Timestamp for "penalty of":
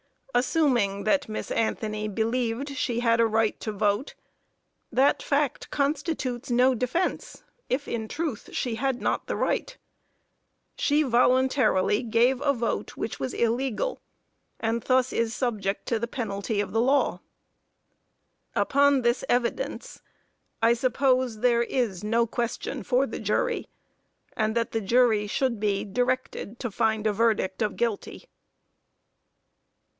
16.07-16.71